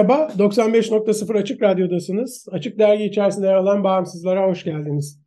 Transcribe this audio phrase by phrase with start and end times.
[0.00, 2.46] Merhaba, 95.0 Açık Radyo'dasınız.
[2.52, 5.20] Açık Dergi içerisinde yer alan Bağımsızlara hoş geldiniz.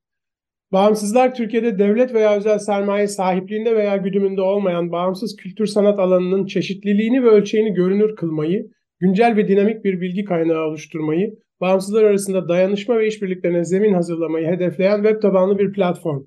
[0.71, 7.23] Bağımsızlar, Türkiye'de devlet veya özel sermaye sahipliğinde veya güdümünde olmayan bağımsız kültür sanat alanının çeşitliliğini
[7.23, 13.07] ve ölçeğini görünür kılmayı, güncel ve dinamik bir bilgi kaynağı oluşturmayı, bağımsızlar arasında dayanışma ve
[13.07, 16.23] işbirliklerine zemin hazırlamayı hedefleyen web tabanlı bir platform.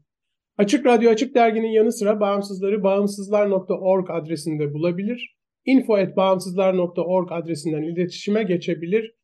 [0.59, 5.36] Açık Radyo Açık Dergi'nin yanı sıra bağımsızları bağımsızlar.org adresinde bulabilir
[5.67, 9.15] info.bağımsızlar.org adresinden iletişime geçebilir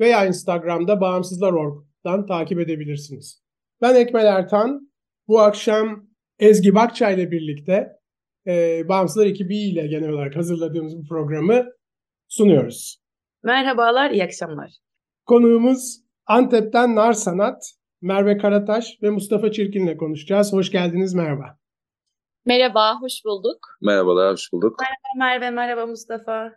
[0.00, 3.42] veya Instagram'da bağımsızlar.org'dan takip edebilirsiniz.
[3.82, 4.90] Ben Ekmel Ertan.
[5.28, 6.06] Bu akşam
[6.38, 7.88] Ezgi Bakça ile birlikte
[8.46, 11.64] e, Bağımsızlar ekibiyle genel olarak hazırladığımız bu programı
[12.28, 13.02] sunuyoruz.
[13.42, 14.72] Merhabalar, iyi akşamlar.
[15.26, 17.62] Konuğumuz Antep'ten Nar Sanat,
[18.02, 20.52] Merve Karataş ve Mustafa Çirkin ile konuşacağız.
[20.52, 21.58] Hoş geldiniz, merhaba.
[22.46, 23.58] Merhaba, hoş bulduk.
[23.80, 24.76] Merhabalar, hoş bulduk.
[24.80, 26.52] Merhaba Merve, merhaba Mustafa.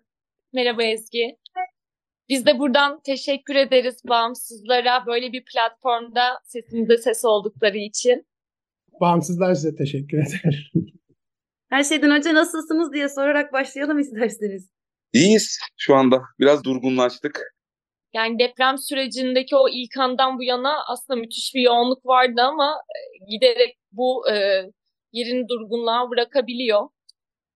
[0.53, 1.37] Merhaba Ezgi.
[2.29, 8.27] Biz de buradan teşekkür ederiz bağımsızlara böyle bir platformda sesimize ses oldukları için.
[9.01, 10.71] Bağımsızlar size teşekkür eder.
[11.69, 14.69] Her şeyden önce nasılsınız diye sorarak başlayalım isterseniz.
[15.13, 16.21] İyiyiz şu anda.
[16.39, 17.41] Biraz durgunlaştık.
[18.13, 22.81] Yani deprem sürecindeki o ilk andan bu yana aslında müthiş bir yoğunluk vardı ama
[23.29, 24.63] giderek bu e,
[25.11, 26.89] yerini durgunluğa bırakabiliyor.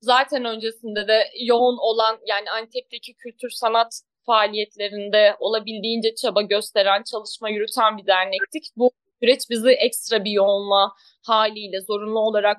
[0.02, 7.98] Zaten öncesinde de yoğun olan yani Antep'teki kültür sanat faaliyetlerinde olabildiğince çaba gösteren, çalışma yürüten
[7.98, 8.64] bir dernektik.
[8.78, 10.92] Bu süreç bizi ekstra bir yoğunluğa
[11.26, 12.58] haliyle zorunlu olarak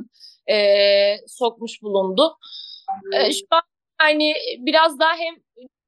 [0.50, 0.56] e,
[1.28, 2.36] sokmuş bulundu.
[3.14, 3.62] E, şu an
[4.00, 5.34] yani biraz daha hem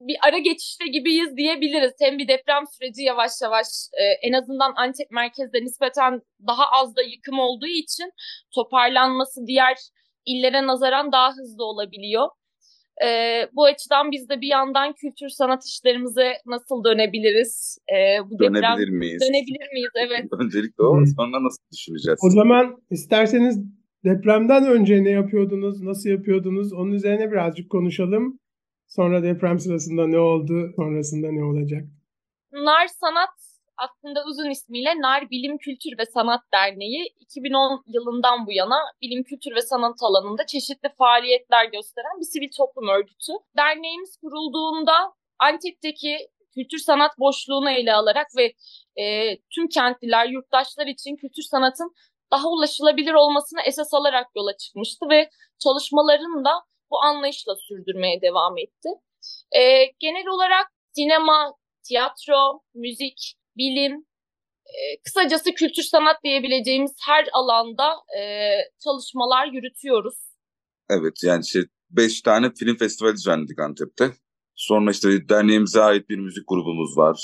[0.01, 1.93] bir ara geçişte gibiyiz diyebiliriz.
[2.01, 7.03] Hem bir deprem süreci yavaş yavaş e, en azından Antep merkezde nispeten daha az da
[7.03, 8.11] yıkım olduğu için
[8.55, 9.77] toparlanması diğer
[10.27, 12.29] illere nazaran daha hızlı olabiliyor.
[13.05, 13.09] E,
[13.53, 17.79] bu açıdan biz de bir yandan kültür sanat işlerimize nasıl dönebiliriz?
[17.93, 17.97] E,
[18.31, 19.21] bu Dönebilir deprem, miyiz?
[19.21, 19.91] Dönebilir miyiz?
[20.07, 20.27] Evet.
[20.41, 21.07] Öncelikle o, Hı.
[21.17, 22.19] sonra nasıl düşüneceğiz?
[22.23, 23.61] O zaman isterseniz
[24.05, 28.39] depremden önce ne yapıyordunuz, nasıl yapıyordunuz onun üzerine birazcık konuşalım.
[28.87, 31.83] Sonra deprem sırasında ne oldu, sonrasında ne olacak?
[32.53, 33.37] Nar Sanat
[33.77, 39.55] aslında uzun ismiyle Nar Bilim Kültür ve Sanat Derneği 2010 yılından bu yana bilim kültür
[39.55, 43.33] ve sanat alanında çeşitli faaliyetler gösteren bir sivil toplum örgütü.
[43.57, 46.17] Derneğimiz kurulduğunda Antep'teki
[46.55, 48.53] kültür sanat boşluğunu ele alarak ve
[49.03, 51.95] e, tüm kentliler, yurttaşlar için kültür sanatın
[52.33, 56.53] daha ulaşılabilir olmasını esas alarak yola çıkmıştı ve çalışmalarını da
[56.91, 58.89] bu anlayışla sürdürmeye devam etti.
[59.53, 59.61] E,
[59.99, 61.55] genel olarak sinema,
[61.89, 64.07] tiyatro, müzik, bilim,
[64.67, 68.23] e, kısacası kültür sanat diyebileceğimiz her alanda e,
[68.85, 70.15] çalışmalar yürütüyoruz.
[70.91, 74.11] Evet yani şey beş tane film festivali düzenledik Antep'te.
[74.55, 77.21] Sonra işte derneğimize ait bir müzik grubumuz var.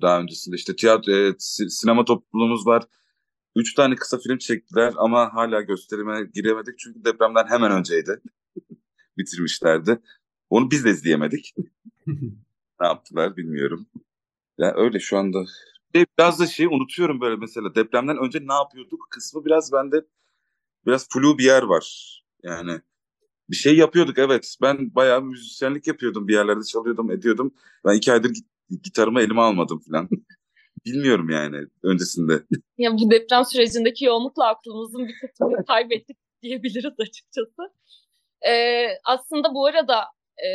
[0.00, 2.82] Daha öncesinde işte tiyatro, e, si- sinema topluluğumuz var.
[3.56, 8.20] Üç tane kısa film çektiler ama hala gösterime giremedik çünkü depremden hemen önceydi.
[9.18, 9.98] Bitirmişlerdi.
[10.50, 11.54] Onu biz de izleyemedik.
[12.80, 13.86] ne yaptılar bilmiyorum.
[14.58, 15.44] Ya öyle şu anda.
[15.94, 20.04] Bir- Biraz da şeyi unutuyorum böyle mesela depremden önce ne yapıyorduk kısmı biraz bende
[20.86, 22.18] biraz flu bir yer var.
[22.42, 22.80] Yani
[23.50, 24.56] bir şey yapıyorduk evet.
[24.62, 27.54] Ben bayağı müzisyenlik yapıyordum bir yerlerde çalıyordum ediyordum.
[27.84, 30.08] Ben iki aydır git- gitarımı elime almadım falan.
[30.86, 32.42] Bilmiyorum yani öncesinde.
[32.78, 37.62] Ya bu deprem sürecindeki yoğunlukla aklımızın bir kısmını kaybettik diyebiliriz açıkçası.
[38.48, 40.04] Ee, aslında bu arada
[40.38, 40.48] e,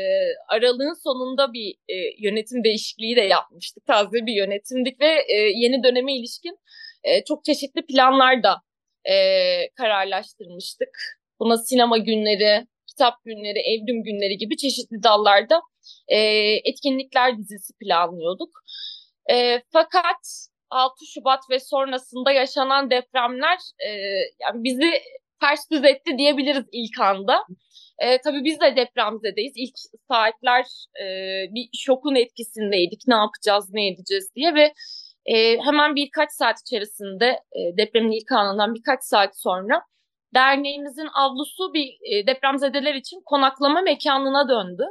[0.49, 3.85] aralığın sonunda bir e, yönetim değişikliği de yapmıştık.
[3.85, 6.59] Taze bir yönetimdik ve e, yeni döneme ilişkin
[7.03, 8.55] e, çok çeşitli planlar da
[9.09, 9.15] e,
[9.75, 10.89] kararlaştırmıştık.
[11.39, 15.61] Buna sinema günleri, kitap günleri, evrim günleri gibi çeşitli dallarda
[16.07, 16.17] e,
[16.65, 18.49] etkinlikler dizisi planlıyorduk.
[19.31, 23.89] E, fakat 6 Şubat ve sonrasında yaşanan depremler e,
[24.41, 24.91] yani bizi
[25.41, 27.45] ters düz etti diyebiliriz ilk anda.
[27.99, 29.53] E, tabii biz de depremzedeyiz.
[29.55, 29.75] İlk
[30.07, 30.65] saatler
[31.01, 31.05] e,
[31.55, 33.01] bir şokun etkisindeydik.
[33.07, 34.73] Ne yapacağız, ne edeceğiz diye ve
[35.25, 39.81] e, hemen birkaç saat içerisinde e, depremin ilk anından birkaç saat sonra
[40.33, 44.83] derneğimizin avlusu bir e, depremzedeler için konaklama mekanına döndü.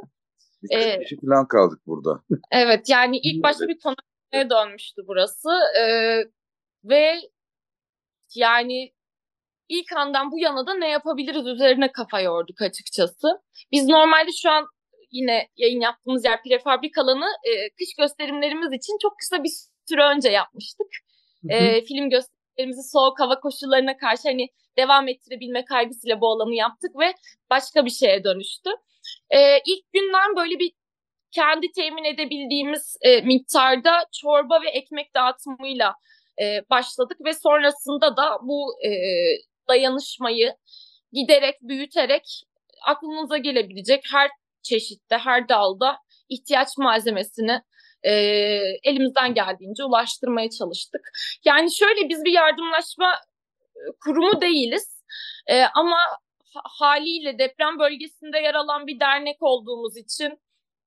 [0.63, 2.21] Birkaç Ee, kişi falan kaldık burada.
[2.51, 5.49] Evet yani ilk başta bir konaklamaya dönmüştü burası
[5.79, 6.23] Ee,
[6.83, 7.15] ve
[8.35, 8.91] yani
[9.69, 13.27] ilk andan bu yana da ne yapabiliriz üzerine kafa yorduk açıkçası.
[13.71, 14.67] Biz normalde şu an
[15.11, 19.51] yine yayın yaptığımız yer prefabrik alanı e, kış gösterimlerimiz için çok kısa bir
[19.89, 20.87] süre önce yapmıştık.
[21.49, 24.47] E, film gösterimlerimizi soğuk hava koşullarına karşı hani
[24.77, 27.13] devam ettirebilme kaygısıyla bu alanı yaptık ve
[27.49, 28.69] başka bir şeye dönüştü.
[29.29, 30.71] E, ilk günden böyle bir
[31.31, 35.93] kendi temin edebildiğimiz e, miktarda çorba ve ekmek dağıtımıyla
[36.41, 38.91] e, başladık ve sonrasında da bu e,
[39.69, 40.55] dayanışmayı
[41.11, 42.43] giderek büyüterek
[42.85, 44.31] aklınıza gelebilecek her
[44.61, 45.97] çeşitte, her dalda
[46.29, 47.61] ihtiyaç malzemesini
[48.03, 48.11] e,
[48.83, 51.01] elimizden geldiğince ulaştırmaya çalıştık.
[51.45, 53.13] Yani şöyle biz bir yardımlaşma
[53.75, 54.97] e, kurumu değiliz
[55.47, 55.97] E, ama
[56.53, 60.39] ha- haliyle deprem bölgesinde yer alan bir dernek olduğumuz için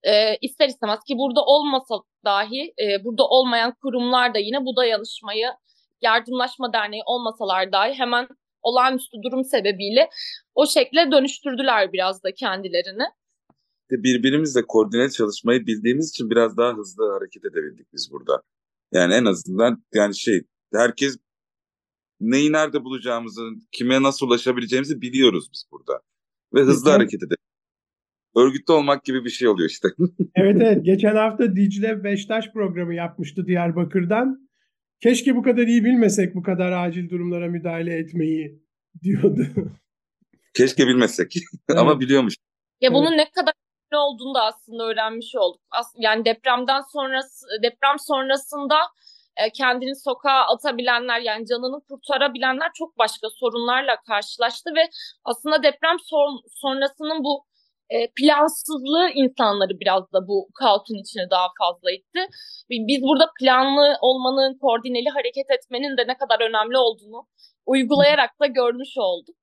[0.03, 1.95] e, ister istemez ki burada olmasa
[2.25, 5.51] dahi e, burada olmayan kurumlar da yine bu dayanışmayı
[6.03, 8.29] yardımlaşma derneği olmasalar dahi hemen
[8.63, 10.09] olağanüstü durum sebebiyle
[10.55, 13.05] o şekle dönüştürdüler biraz da kendilerini.
[13.91, 18.43] birbirimizle koordine çalışmayı bildiğimiz için biraz daha hızlı hareket edebildik biz burada.
[18.93, 20.43] Yani en azından yani şey
[20.75, 21.19] herkes
[22.21, 26.01] neyi nerede bulacağımızı, kime nasıl ulaşabileceğimizi biliyoruz biz burada.
[26.55, 26.93] Ve hızlı Peki.
[26.93, 27.37] hareket edelim.
[28.37, 29.89] Örgütlü olmak gibi bir şey oluyor işte.
[30.35, 34.50] Evet evet geçen hafta Dicle Beştaş programı yapmıştı Diyarbakır'dan.
[35.03, 38.63] Keşke bu kadar iyi bilmesek bu kadar acil durumlara müdahale etmeyi
[39.03, 39.47] diyordu.
[40.55, 41.35] Keşke bilmesek
[41.77, 42.35] ama biliyormuş.
[42.81, 42.93] Ya Evet.
[42.93, 43.53] bunun ne kadar
[43.93, 45.61] önemli olduğunu da aslında öğrenmiş olduk.
[45.71, 48.77] As- yani depremden sonrası deprem sonrasında
[49.37, 54.91] e, kendini sokağa atabilenler yani canını kurtarabilenler çok başka sorunlarla karşılaştı ve
[55.25, 57.45] aslında deprem son- sonrasının bu
[57.95, 62.21] e, plansızlığı insanları biraz da bu kaosun içine daha fazla itti.
[62.71, 67.27] Bi- Biz burada planlı olmanın, koordineli hareket etmenin de ne kadar önemli olduğunu
[67.67, 69.37] uygulayarak da görmüş olduk.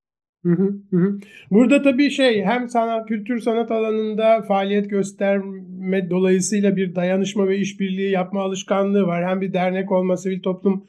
[1.51, 8.11] Burada tabii şey hem sanat, kültür sanat alanında faaliyet gösterme dolayısıyla bir dayanışma ve işbirliği
[8.11, 9.29] yapma alışkanlığı var.
[9.29, 10.87] Hem bir dernek olma, sivil toplum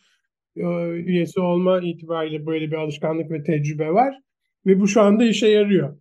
[0.57, 4.15] e, üyesi olma itibariyle böyle bir alışkanlık ve tecrübe var.
[4.67, 5.99] Ve bu şu anda işe yarıyor.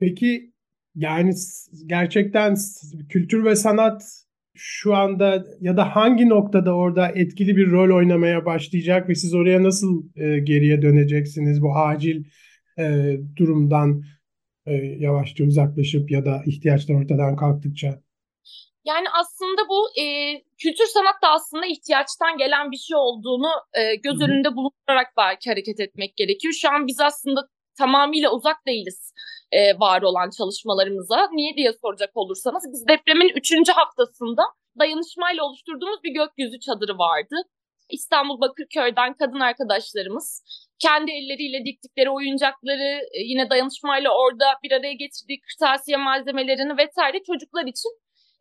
[0.00, 0.49] Peki
[0.94, 1.32] yani
[1.86, 2.56] gerçekten
[3.08, 4.02] kültür ve sanat
[4.54, 9.62] şu anda ya da hangi noktada orada etkili bir rol oynamaya başlayacak ve siz oraya
[9.62, 12.24] nasıl e, geriye döneceksiniz bu acil
[12.78, 14.02] e, durumdan
[14.66, 18.00] e, yavaşça uzaklaşıp ya da ihtiyaçlar ortadan kalktıkça.
[18.84, 20.04] Yani aslında bu e,
[20.58, 25.80] kültür sanat da aslında ihtiyaçtan gelen bir şey olduğunu e, göz önünde bulundurarak belki hareket
[25.80, 26.54] etmek gerekiyor.
[26.54, 27.40] Şu an biz aslında
[27.78, 29.12] tamamıyla uzak değiliz
[29.52, 31.28] e, var olan çalışmalarımıza.
[31.32, 34.42] Niye diye soracak olursanız biz depremin üçüncü haftasında
[34.78, 37.36] dayanışmayla oluşturduğumuz bir gökyüzü çadırı vardı.
[37.90, 40.42] İstanbul Bakırköy'den kadın arkadaşlarımız
[40.78, 47.66] kendi elleriyle diktikleri oyuncakları e, yine dayanışmayla orada bir araya getirdiği kırtasiye malzemelerini vesaire çocuklar
[47.66, 47.90] için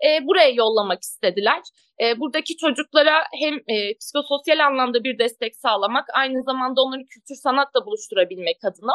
[0.05, 1.61] e, buraya yollamak istediler.
[2.01, 7.85] E, buradaki çocuklara hem e, psikososyal anlamda bir destek sağlamak, aynı zamanda onları kültür sanatla
[7.85, 8.93] buluşturabilmek adına.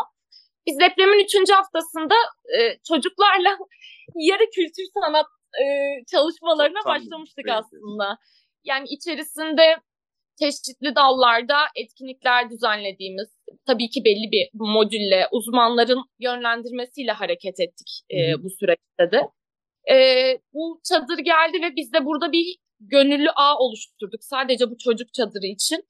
[0.66, 2.14] Biz depremin üçüncü haftasında
[2.58, 3.58] e, çocuklarla
[4.14, 5.26] yarı kültür sanat
[5.62, 5.64] e,
[6.10, 7.58] çalışmalarına Çok tam başlamıştık bir şey.
[7.58, 8.18] aslında.
[8.64, 9.76] Yani içerisinde
[10.40, 13.28] çeşitli dallarda etkinlikler düzenlediğimiz,
[13.66, 19.20] tabii ki belli bir modülle, uzmanların yönlendirmesiyle hareket ettik e, bu süreçte de.
[19.94, 19.96] E,
[20.52, 24.24] bu çadır geldi ve biz de burada bir gönüllü ağ oluşturduk.
[24.24, 25.84] Sadece bu çocuk çadırı için.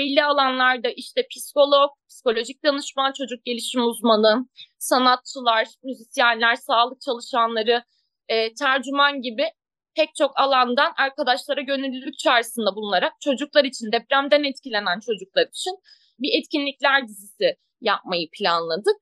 [0.00, 4.46] Belli alanlarda işte psikolog, psikolojik danışman, çocuk gelişim uzmanı,
[4.78, 7.84] sanatçılar, müzisyenler, sağlık çalışanları,
[8.28, 9.44] e, tercüman gibi
[9.96, 15.74] pek çok alandan arkadaşlara gönüllülük çağrısında bulunarak çocuklar için, depremden etkilenen çocuklar için
[16.18, 18.96] bir etkinlikler dizisi yapmayı planladık.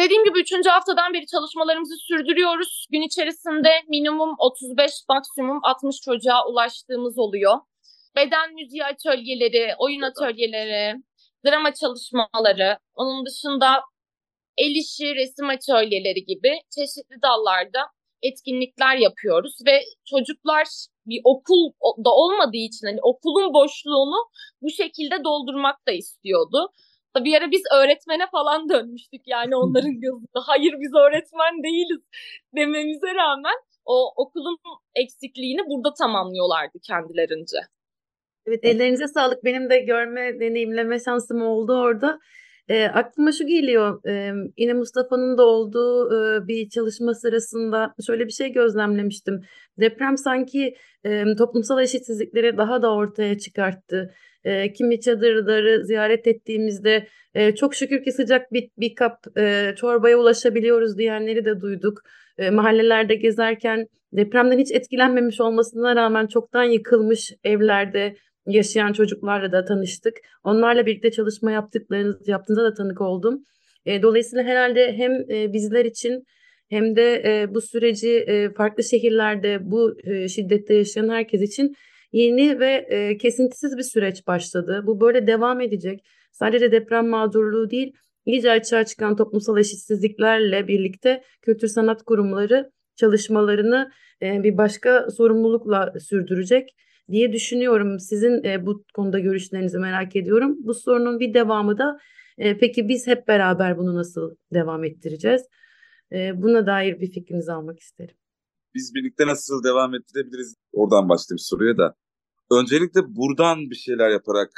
[0.00, 2.86] Dediğim gibi üçüncü haftadan beri çalışmalarımızı sürdürüyoruz.
[2.92, 7.56] Gün içerisinde minimum 35, maksimum 60 çocuğa ulaştığımız oluyor.
[8.16, 10.96] Beden müziği atölyeleri, oyun atölyeleri,
[11.46, 13.82] drama çalışmaları, onun dışında
[14.56, 17.80] el işi, resim atölyeleri gibi çeşitli dallarda
[18.22, 19.80] etkinlikler yapıyoruz ve
[20.10, 20.66] çocuklar
[21.06, 21.72] bir okul
[22.04, 24.28] da olmadığı için hani okulun boşluğunu
[24.62, 26.72] bu şekilde doldurmak da istiyordu.
[27.16, 30.38] Bir ara biz öğretmene falan dönmüştük yani onların gözünde.
[30.46, 32.00] Hayır biz öğretmen değiliz
[32.56, 34.58] dememize rağmen o okulun
[34.94, 37.75] eksikliğini burada tamamlıyorlardı kendilerince.
[38.46, 39.44] Evet ellerinize sağlık.
[39.44, 42.18] Benim de görme, deneyimleme şansım oldu orada.
[42.68, 44.08] E, aklıma şu geliyor.
[44.08, 49.40] E, yine Mustafa'nın da olduğu e, bir çalışma sırasında şöyle bir şey gözlemlemiştim.
[49.80, 54.14] Deprem sanki e, toplumsal eşitsizlikleri daha da ortaya çıkarttı.
[54.44, 60.18] E, kimi çadırları ziyaret ettiğimizde e, çok şükür ki sıcak bir, bir kap e, çorbaya
[60.18, 62.02] ulaşabiliyoruz diyenleri de duyduk.
[62.38, 70.16] E, mahallelerde gezerken depremden hiç etkilenmemiş olmasına rağmen çoktan yıkılmış evlerde yaşayan çocuklarla da tanıştık.
[70.44, 73.42] Onlarla birlikte çalışma yaptıklarınız yaptığında da tanık oldum.
[73.86, 76.24] E, dolayısıyla herhalde hem e, bizler için
[76.68, 81.74] hem de e, bu süreci e, farklı şehirlerde bu e, şiddette yaşayan herkes için
[82.12, 84.82] yeni ve e, kesintisiz bir süreç başladı.
[84.86, 86.00] Bu böyle devam edecek.
[86.32, 87.92] Sadece deprem mağdurluğu değil,
[88.26, 93.90] iyice açığa çıkan toplumsal eşitsizliklerle birlikte kültür sanat kurumları çalışmalarını
[94.22, 96.68] e, bir başka sorumlulukla sürdürecek
[97.10, 98.00] diye düşünüyorum.
[98.00, 100.56] Sizin e, bu konuda görüşlerinizi merak ediyorum.
[100.58, 101.98] Bu sorunun bir devamı da
[102.38, 105.42] e, peki biz hep beraber bunu nasıl devam ettireceğiz?
[106.12, 108.16] E, buna dair bir fikrinizi almak isterim.
[108.74, 110.54] Biz birlikte nasıl devam ettirebiliriz?
[110.72, 111.94] Oradan başlayayım soruya da.
[112.50, 114.50] Öncelikle buradan bir şeyler yaparak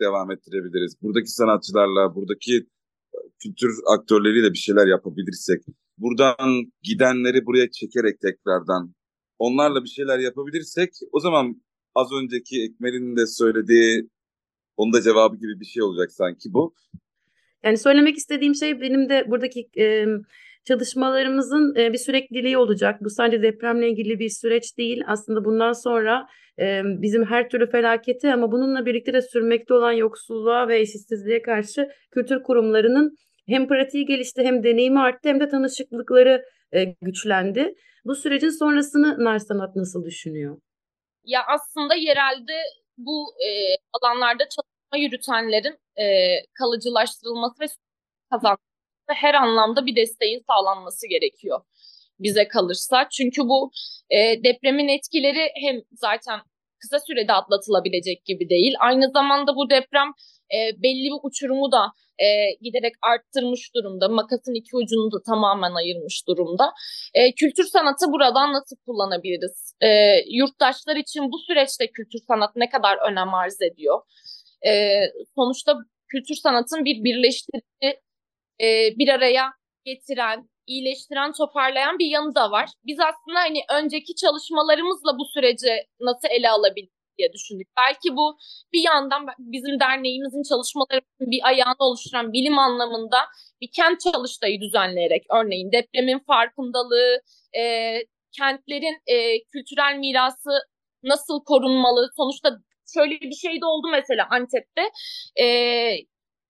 [0.00, 0.96] devam ettirebiliriz.
[1.02, 2.66] Buradaki sanatçılarla, buradaki
[3.42, 5.62] kültür aktörleriyle bir şeyler yapabilirsek,
[5.98, 8.94] buradan gidenleri buraya çekerek tekrardan
[9.38, 11.62] onlarla bir şeyler yapabilirsek o zaman
[11.94, 14.08] az önceki Ekmel'in de söylediği
[14.76, 16.74] onun da cevabı gibi bir şey olacak sanki bu.
[17.64, 20.06] Yani söylemek istediğim şey benim de buradaki e,
[20.64, 23.00] çalışmalarımızın e, bir sürekliliği olacak.
[23.04, 25.02] Bu sadece depremle ilgili bir süreç değil.
[25.06, 26.26] Aslında bundan sonra
[26.58, 31.88] e, bizim her türlü felaketi ama bununla birlikte de sürmekte olan yoksulluğa ve eşitsizliğe karşı
[32.10, 36.42] kültür kurumlarının hem pratiği gelişti hem deneyimi arttı hem de tanışıklıkları
[36.74, 37.74] e, güçlendi.
[38.04, 40.58] Bu sürecin sonrasını Nar Sanat nasıl düşünüyor?
[41.24, 42.62] Ya aslında yerelde
[42.98, 43.48] bu e,
[43.92, 47.66] alanlarda çalışma yürütenlerin e, kalıcılaştırılması ve
[48.30, 48.62] kazanması
[49.08, 51.60] her anlamda bir desteğin sağlanması gerekiyor
[52.18, 53.08] bize kalırsa.
[53.12, 53.70] Çünkü bu
[54.10, 56.40] e, depremin etkileri hem zaten
[56.78, 58.74] kısa sürede atlatılabilecek gibi değil.
[58.80, 60.08] Aynı zamanda bu deprem
[60.54, 62.26] e, belli bir uçurumu da e,
[62.60, 64.08] giderek arttırmış durumda.
[64.08, 66.72] Makasın iki ucunu da tamamen ayırmış durumda.
[67.14, 69.74] E, kültür sanatı buradan nasıl kullanabiliriz?
[69.80, 69.88] E,
[70.38, 74.00] yurttaşlar için bu süreçte kültür sanat ne kadar önem arz ediyor?
[74.66, 75.00] E,
[75.34, 75.76] sonuçta
[76.08, 78.00] kültür sanatın bir birleştirici,
[78.60, 78.66] e,
[78.98, 79.52] bir araya
[79.84, 82.68] getiren, iyileştiren, toparlayan bir yanı da var.
[82.86, 87.68] Biz aslında hani önceki çalışmalarımızla bu süreci nasıl ele alabiliriz diye düşündük.
[87.76, 88.36] Belki bu
[88.72, 93.18] bir yandan bizim derneğimizin çalışmalarının bir ayağını oluşturan bilim anlamında
[93.60, 97.20] bir kent çalıştayı düzenleyerek örneğin depremin farkındalığı,
[97.58, 97.94] e,
[98.38, 100.50] kentlerin e, kültürel mirası
[101.02, 102.10] nasıl korunmalı?
[102.16, 102.58] Sonuçta
[102.94, 104.82] şöyle bir şey de oldu mesela Antep'te.
[105.44, 105.46] E,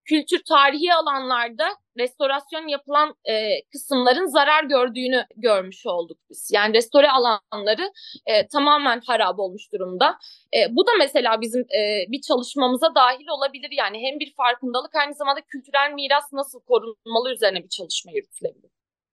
[0.04, 3.34] kültür tarihi alanlarda restorasyon yapılan e,
[3.72, 6.50] kısımların zarar gördüğünü görmüş olduk biz.
[6.52, 7.92] Yani restore alanları
[8.26, 10.18] e, tamamen harap olmuş durumda.
[10.56, 11.80] E, bu da mesela bizim e,
[12.12, 13.70] bir çalışmamıza dahil olabilir.
[13.78, 18.70] Yani hem bir farkındalık aynı zamanda kültürel miras nasıl korunmalı üzerine bir çalışma yürütülebilir.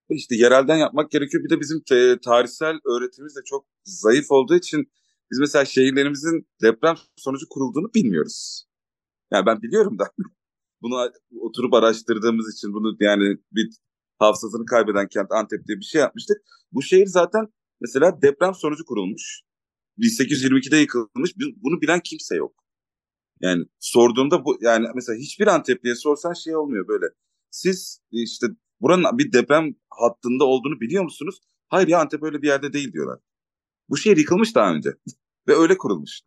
[0.09, 1.43] İşte yerelden yapmak gerekiyor.
[1.43, 4.91] Bir de bizim te- tarihsel öğretimimiz de çok zayıf olduğu için
[5.31, 8.65] biz mesela şehirlerimizin deprem sonucu kurulduğunu bilmiyoruz.
[9.31, 10.05] Yani ben biliyorum da
[10.81, 13.69] bunu oturup araştırdığımız için bunu yani bir
[14.19, 16.37] hafızasını kaybeden kent Antep diye bir şey yapmıştık.
[16.71, 17.47] Bu şehir zaten
[17.81, 19.41] mesela deprem sonucu kurulmuş.
[19.97, 21.35] 1822'de yıkılmış.
[21.37, 22.55] Bunu bilen kimse yok.
[23.41, 27.05] Yani sorduğumda bu yani mesela hiçbir Antepli'ye sorsan şey olmuyor böyle.
[27.51, 28.47] Siz işte
[28.81, 31.39] buranın bir deprem hattında olduğunu biliyor musunuz?
[31.67, 33.19] Hayır ya Antep öyle bir yerde değil diyorlar.
[33.89, 34.89] Bu şehir yıkılmış daha önce
[35.47, 36.21] ve öyle kurulmuş.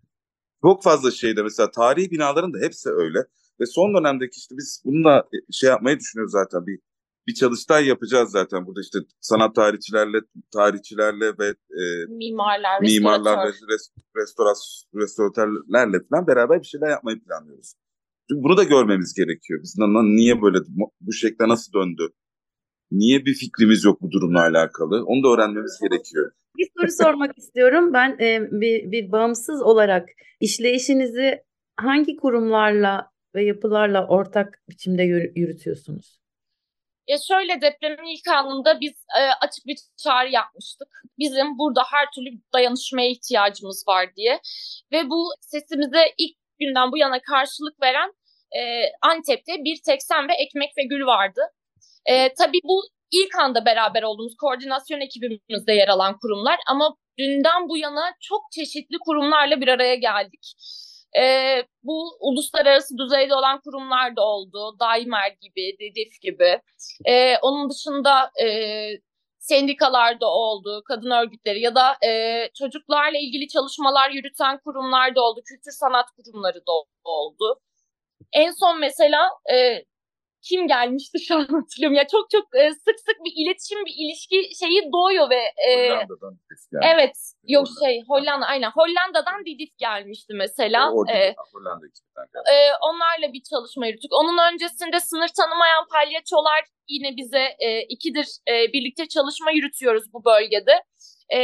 [0.63, 3.19] Çok fazla şeyde mesela tarihi binaların da hepsi öyle.
[3.63, 6.79] Ve son dönemdeki işte biz bununla e, şey yapmayı düşünüyoruz zaten bir
[7.27, 10.19] bir çalıştay yapacağız zaten burada işte sanat tarihçilerle
[10.53, 13.53] tarihçilerle ve e, mimarlar, mimarlar ve
[14.17, 17.75] restoras, restoratörlerle falan beraber bir şeyler yapmayı planlıyoruz.
[18.31, 19.61] Çünkü bunu da görmemiz gerekiyor.
[19.63, 20.59] Biz niye böyle
[21.01, 22.09] bu şekilde nasıl döndü?
[22.91, 25.05] Niye bir fikrimiz yok bu durumla alakalı?
[25.05, 26.33] Onu da öğrenmemiz gerekiyor.
[26.59, 27.93] Bir soru sormak istiyorum.
[27.93, 30.09] Ben e, bir, bir bağımsız olarak
[30.41, 31.43] işleyişinizi
[31.77, 35.03] hangi kurumlarla ve yapılarla ortak biçimde
[35.37, 36.23] yürütüyorsunuz?
[37.09, 40.89] Ya şöyle depremin ilk anında biz e, açık bir çağrı yapmıştık.
[41.19, 44.41] Bizim burada her türlü dayanışmaya ihtiyacımız var diye.
[44.93, 48.13] Ve bu sesimize ilk günden bu yana karşılık veren
[48.57, 48.61] e,
[49.03, 51.41] Antep'te bir teksen ve ekmek ve gül vardı.
[52.07, 57.77] E, tabii bu ilk anda beraber olduğumuz koordinasyon ekibimizde yer alan kurumlar ama dünden bu
[57.77, 60.55] yana çok çeşitli kurumlarla bir araya geldik.
[61.19, 61.23] E,
[61.83, 64.77] bu uluslararası düzeyde olan kurumlar da oldu.
[64.81, 66.61] Daimer gibi, DEDIF gibi.
[67.05, 68.47] E, onun dışında e,
[69.39, 72.11] sendikalarda oldu, kadın örgütleri ya da e,
[72.59, 76.73] çocuklarla ilgili çalışmalar yürüten kurumlar da oldu, kültür sanat kurumları da
[77.05, 77.61] oldu.
[78.33, 79.85] En son mesela e,
[80.49, 81.95] kim gelmişti şu an hatırlıyorum.
[81.97, 86.39] Ya çok çok e, sık sık bir iletişim, bir ilişki şeyi doğuyor ve e, Hollanda'dan
[86.73, 86.85] yani.
[86.95, 87.81] evet yok Hollanda.
[87.87, 90.93] şey Hollanda aynen Hollanda'dan Didif gelmişti mesela.
[90.93, 92.45] Orada E, Hollanda ekibinden geldi.
[92.55, 92.57] e,
[92.89, 94.13] onlarla bir çalışma yürüttük.
[94.13, 100.73] Onun öncesinde sınır tanımayan palyaçolar yine bize e, ikidir e, birlikte çalışma yürütüyoruz bu bölgede.
[101.35, 101.39] E,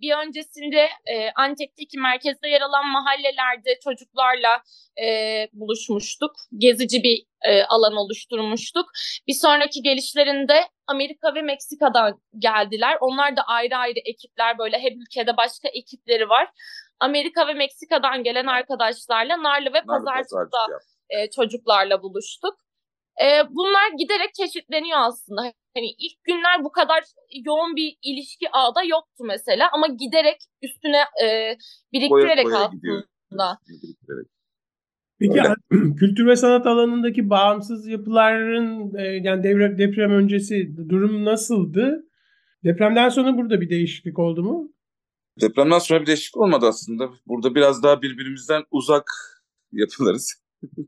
[0.00, 4.62] bir öncesinde e, Antep'teki merkezde yer alan mahallelerde çocuklarla
[5.04, 5.06] e,
[5.52, 6.30] buluşmuştuk.
[6.58, 8.86] Gezici bir e, alan oluşturmuştuk.
[9.26, 12.96] Bir sonraki gelişlerinde Amerika ve Meksika'dan geldiler.
[13.00, 16.48] Onlar da ayrı ayrı ekipler böyle her ülkede başka ekipleri var.
[17.00, 20.66] Amerika ve Meksika'dan gelen arkadaşlarla Narlı ve Pazarcık'ta
[21.10, 22.54] e, çocuklarla buluştuk.
[23.22, 25.42] E, bunlar giderek çeşitleniyor aslında.
[25.76, 27.04] Hani ilk günler bu kadar
[27.44, 31.56] yoğun bir ilişki ağda yoktu mesela ama giderek üstüne e,
[31.92, 33.02] biriktirerek Koya koya gidiyor.
[33.30, 33.58] aslında.
[33.68, 34.28] Biriktirerek.
[35.28, 35.94] Peki Öyle.
[35.96, 42.08] kültür ve sanat alanındaki bağımsız yapıların e, yani devre- deprem öncesi durum nasıldı?
[42.64, 44.72] Depremden sonra burada bir değişiklik oldu mu?
[45.40, 47.10] Depremden sonra bir değişiklik olmadı aslında.
[47.26, 49.04] Burada biraz daha birbirimizden uzak
[49.72, 50.42] yapılarız.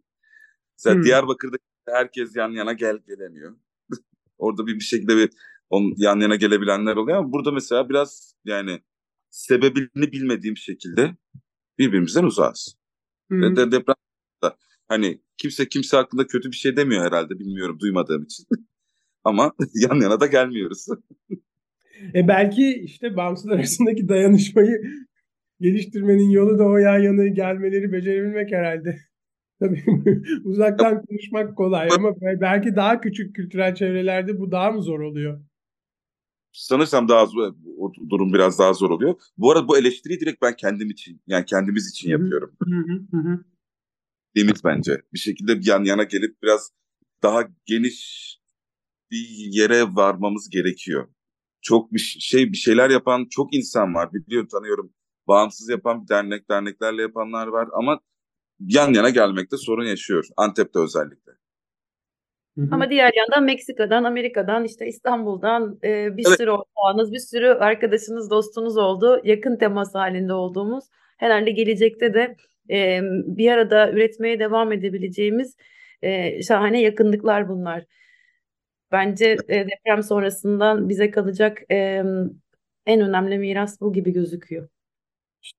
[0.78, 1.05] Mesela Hmm.
[1.05, 1.57] Diyarbakır'da
[1.88, 3.57] herkes yan yana gel gelemiyor.
[4.38, 5.31] Orada bir, bir şekilde bir
[5.71, 8.81] on, yan yana gelebilenler oluyor ama burada mesela biraz yani
[9.31, 11.16] sebebini bilmediğim şekilde
[11.78, 12.76] birbirimizden uzağız.
[13.31, 13.40] Hı.
[13.40, 13.95] Ve de deprem
[14.43, 14.57] da
[14.88, 18.47] hani kimse kimse hakkında kötü bir şey demiyor herhalde bilmiyorum duymadığım için.
[19.25, 20.87] ama yan yana da gelmiyoruz.
[22.14, 24.83] E belki işte bağımsızlar arasındaki dayanışmayı
[25.61, 28.99] geliştirmenin yolu da o yan yana gelmeleri becerebilmek herhalde.
[29.61, 29.85] Tabii
[30.45, 35.41] uzaktan konuşmak kolay ama belki daha küçük kültürel çevrelerde bu daha mı zor oluyor?
[36.52, 39.15] Sanırsam daha zor, o durum biraz daha zor oluyor.
[39.39, 42.52] Bu arada bu eleştiriyi direkt ben kendim için yani kendimiz için yapıyorum.
[42.65, 43.45] Hı hı, hı hı.
[44.37, 45.03] Limit bence.
[45.13, 46.71] Bir şekilde yan yana gelip biraz
[47.23, 48.27] daha geniş
[49.11, 51.09] bir yere varmamız gerekiyor.
[51.63, 54.13] Çok bir şey bir şeyler yapan çok insan var.
[54.13, 54.93] Biliyorum tanıyorum.
[55.29, 58.01] Bağımsız yapan bir dernek derneklerle yapanlar var ama
[58.61, 60.27] yan yana gelmekte sorun yaşıyor.
[60.37, 61.33] Antep'te özellikle.
[62.71, 66.39] Ama diğer yandan Meksika'dan, Amerika'dan, işte İstanbul'dan e, bir Evet.
[66.39, 69.21] sürü ortağınız, bir sürü arkadaşınız, dostunuz oldu.
[69.25, 70.85] Yakın temas halinde olduğumuz,
[71.17, 72.37] herhalde gelecekte de
[72.71, 75.57] e, bir arada üretmeye devam edebileceğimiz
[76.02, 77.85] e, şahane yakınlıklar bunlar.
[78.93, 82.02] Bence e, deprem sonrasından bize kalacak e,
[82.87, 84.69] en önemli miras bu gibi gözüküyor.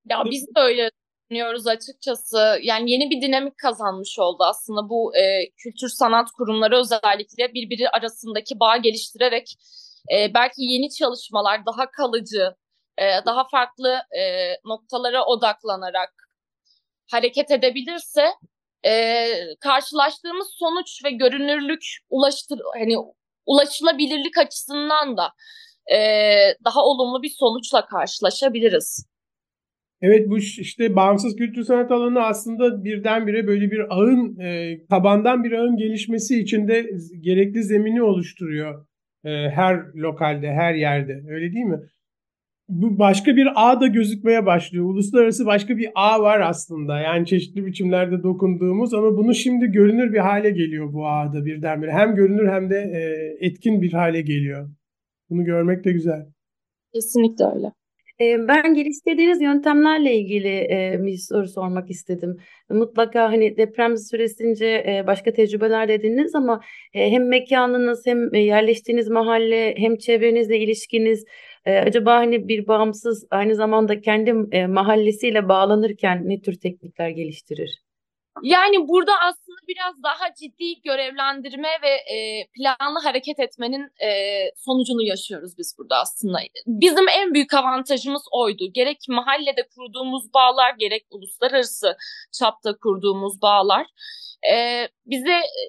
[0.09, 0.89] Ya biz de öyle
[1.29, 2.59] düşünüyoruz açıkçası.
[2.61, 8.59] Yani yeni bir dinamik kazanmış oldu aslında bu e, kültür sanat kurumları özellikle birbiri arasındaki
[8.59, 9.55] bağ geliştirerek
[10.13, 12.55] e, belki yeni çalışmalar daha kalıcı,
[12.97, 13.89] e, daha farklı
[14.19, 16.26] e, noktalara odaklanarak
[17.11, 18.25] hareket edebilirse
[18.85, 19.25] e,
[19.59, 22.95] karşılaştığımız sonuç ve görünürlük ulaştır hani
[23.45, 25.33] ulaşılabilirlik açısından da
[25.95, 25.99] e,
[26.65, 29.07] daha olumlu bir sonuçla karşılaşabiliriz.
[30.01, 35.51] Evet bu işte bağımsız kültür sanat alanı aslında birdenbire böyle bir ağın e, tabandan bir
[35.51, 36.85] ağın gelişmesi için de
[37.19, 38.85] gerekli zemini oluşturuyor
[39.25, 41.23] e, her lokalde, her yerde.
[41.29, 41.79] Öyle değil mi?
[42.69, 44.85] Bu başka bir ağ da gözükmeye başlıyor.
[44.85, 46.99] Uluslararası başka bir ağ var aslında.
[46.99, 51.91] Yani çeşitli biçimlerde dokunduğumuz ama bunu şimdi görünür bir hale geliyor bu ağda birdenbire.
[51.91, 53.01] Hem görünür hem de e,
[53.47, 54.69] etkin bir hale geliyor.
[55.29, 56.25] Bunu görmek de güzel.
[56.93, 57.71] Kesinlikle öyle.
[58.21, 62.37] E, Ben geliştirdiğiniz yöntemlerle ilgili e, bir soru sormak istedim.
[62.69, 66.61] Mutlaka hani deprem süresince e, başka tecrübeler de edindiniz ama
[66.93, 71.25] hem mekanınız hem yerleştiğiniz mahalle hem çevrenizle ilişkiniz
[71.67, 77.83] e, acaba hani bir bağımsız aynı zamanda kendi e, mahallesiyle bağlanırken ne tür teknikler geliştirir?
[78.43, 84.09] Yani burada aslında biraz daha ciddi görevlendirme ve e, planlı hareket etmenin e,
[84.55, 86.37] sonucunu yaşıyoruz biz burada aslında.
[86.67, 88.63] Bizim en büyük avantajımız oydu.
[88.73, 91.95] Gerek mahallede kurduğumuz bağlar, gerek uluslararası
[92.39, 93.85] çapta kurduğumuz bağlar.
[94.53, 95.63] E, bize e,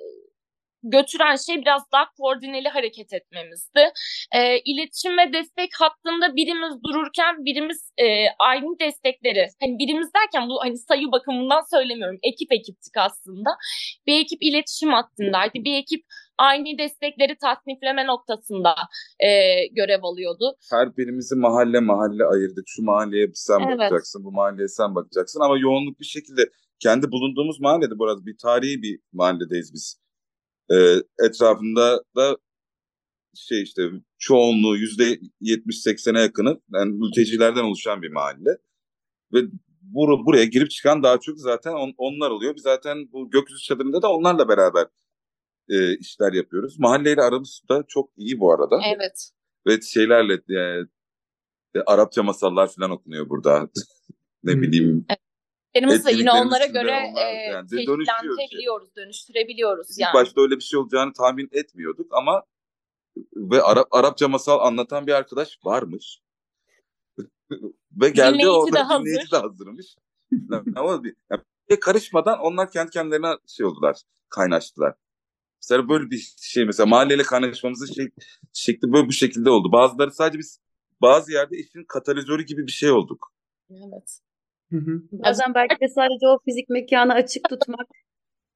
[0.91, 3.93] götüren şey biraz daha koordineli hareket etmemizdi.
[4.35, 8.07] E, iletişim ve destek hattında birimiz dururken birimiz e,
[8.39, 13.51] aynı destekleri, hani birimiz derken bu hani sayı bakımından söylemiyorum, ekip ekiptik aslında.
[14.07, 16.05] Bir ekip iletişim hattındaydı, bir ekip
[16.39, 18.75] aynı destekleri tasnifleme noktasında
[19.21, 19.29] e,
[19.67, 20.57] görev alıyordu.
[20.71, 22.65] Her birimizi mahalle mahalle ayırdık.
[22.67, 23.79] Şu mahalleye sen Evet.
[23.79, 26.43] bakacaksın, bu mahalleye sen bakacaksın ama yoğunluk bir şekilde
[26.81, 30.01] kendi bulunduğumuz mahallede burası bir tarihi bir mahalledeyiz biz.
[30.73, 30.77] E,
[31.27, 32.37] etrafında da
[33.35, 33.83] şey işte
[34.19, 38.59] çoğunluğu yüzde yetmiş seksene yakını yani mültecilerden oluşan bir mahalle.
[39.33, 39.39] Ve
[39.83, 42.57] bur buraya girip çıkan daha çok zaten on onlar oluyor.
[42.57, 44.87] Biz zaten bu gökyüzü çadırında da onlarla beraber
[45.69, 46.79] e, işler yapıyoruz.
[46.79, 48.81] Mahalleyle aramız da çok iyi bu arada.
[48.97, 49.31] Evet.
[49.67, 50.85] Ve şeylerle e,
[51.75, 53.69] e, Arapça masallar falan okunuyor burada.
[54.45, 54.63] ne Hmm.
[54.63, 55.07] bileyim.
[55.79, 60.15] Yerimizi de yine onlara göre onlar yani çeşitlendirebiliyoruz, dönüştürebiliyoruz İlk yani.
[60.15, 62.43] başta öyle bir şey olacağını tahmin etmiyorduk ama
[63.37, 66.21] ve Arap Arapça masal anlatan bir arkadaş varmış.
[67.93, 69.05] ve geldi Dinleyici orada de hazır.
[69.05, 69.97] dinleyici de hazırmış.
[70.77, 73.97] ama bir, yani bir karışmadan onlar kendi kendilerine şey oldular,
[74.29, 74.95] kaynaştılar.
[75.63, 78.09] Mesela böyle bir şey mesela mahalleyle kaynaşmamızın şey,
[78.53, 79.73] şekli böyle bu şekilde oldu.
[79.73, 80.61] Bazıları sadece biz
[81.03, 83.33] bazı yerde işin katalizörü gibi bir şey olduk.
[83.71, 84.21] Evet.
[84.73, 85.03] Hı hı.
[85.13, 87.87] Bazen belki de sadece o fizik mekanı açık tutmak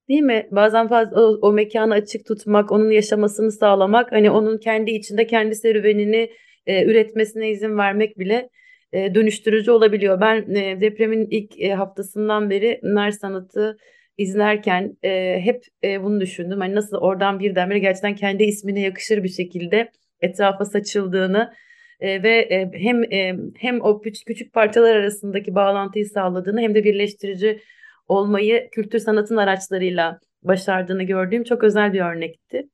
[0.09, 0.47] değil mi?
[0.51, 5.55] Bazen fazla o, o mekanı açık tutmak, onun yaşamasını sağlamak, hani onun kendi içinde kendi
[5.55, 6.29] serüvenini
[6.65, 8.49] e, üretmesine izin vermek bile
[8.93, 10.21] e, dönüştürücü olabiliyor.
[10.21, 13.77] Ben e, depremin ilk e, haftasından beri nar sanatı
[14.17, 16.59] izlerken e, hep e, bunu düşündüm.
[16.59, 21.53] Hani nasıl oradan birdenbire gerçekten kendi ismine yakışır bir şekilde etrafa saçıldığını
[21.99, 26.83] e, ve e, hem e, hem o küçük, küçük parçalar arasındaki bağlantıyı sağladığını hem de
[26.83, 27.63] birleştirici
[28.07, 32.69] olmayı kültür sanatın araçlarıyla başardığını gördüğüm çok özel bir örnekti.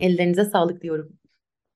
[0.00, 1.18] Ellerinize sağlık diyorum.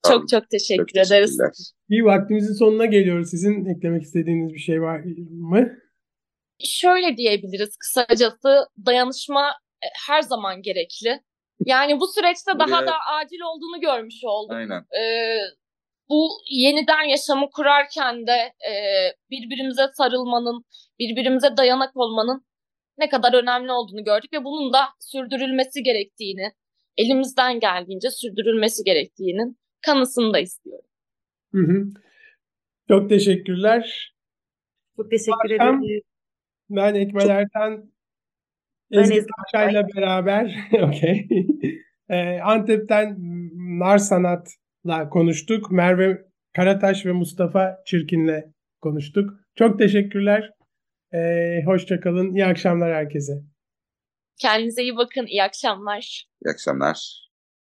[0.06, 1.30] Çok çok teşekkür Çok ederiz.
[1.30, 1.52] teşekkürler.
[1.88, 3.30] İyi vaktimizin sonuna geliyoruz.
[3.30, 5.00] Sizin eklemek istediğiniz bir şey var
[5.30, 5.78] mı?
[6.64, 9.48] Şöyle diyebiliriz kısacası dayanışma
[9.82, 11.20] e, her zaman gerekli.
[11.66, 14.52] Yani bu süreçte daha da acil olduğunu görmüş olduk.
[14.52, 14.80] Aynen.
[14.80, 15.38] Ee,
[16.08, 18.72] bu yeniden yaşamı kurarken de e,
[19.30, 20.64] birbirimize sarılmanın,
[20.98, 22.46] birbirimize dayanak olmanın
[22.98, 26.52] ne kadar önemli olduğunu gördük ve bunun da sürdürülmesi gerektiğini,
[26.96, 30.88] elimizden geldiğince sürdürülmesi gerektiğinin kanısını da istiyorum.
[31.52, 31.84] Hı hı.
[32.88, 34.14] Çok teşekkürler.
[34.96, 36.02] Çok teşekkür ederim.
[36.70, 37.92] Ben Ekmel Ertan
[38.92, 41.28] Ben Ezgi Paşa'yla beraber okey.
[42.08, 43.16] Ee, Antep'ten
[43.78, 43.98] nar
[44.88, 45.70] sanatla konuştuk.
[45.70, 46.24] Merve
[46.56, 48.44] Karataş ve Mustafa Çirkin'le
[48.80, 49.30] konuştuk.
[49.54, 50.50] Çok teşekkürler.
[51.14, 52.34] Ee, hoşça kalın.
[52.34, 53.32] İyi akşamlar herkese.
[54.40, 56.26] Kendinize iyi bakın, iyi akşamlar.
[56.44, 57.27] İyi akşamlar.